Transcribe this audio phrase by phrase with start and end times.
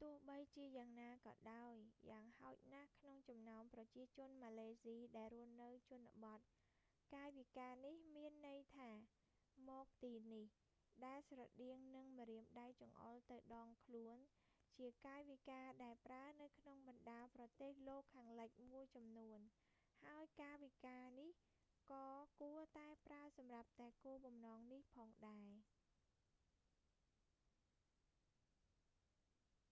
[0.00, 1.74] ទោះបីជាយ៉ាងណាក៏ដោយ
[2.10, 6.40] យ៉ាងហោចណាស់ក្នុងចំណោមប្រជាជនម៉ាឡេស៊ីដែលរស់នៅជនបទ
[7.14, 8.90] កាយវិការនេះមានន័យថា
[9.70, 10.46] មកទីនេះ
[11.06, 14.16] ដែលស្រដៀងនឹងម្រាមដៃចង្អុលទៅដងខ្លួន
[14.78, 19.40] ជាកាយវិការដែលប្រើនៅក្នុងបណ្តាប្រទេសលោកខាងលិចមួយចំនួន
[20.04, 21.30] ហើយកាយវិការនេះ
[21.92, 22.06] ក៏
[22.40, 25.50] គួរតែប្រើសម្រាប់តែគោលបំណងនេះផងដែរ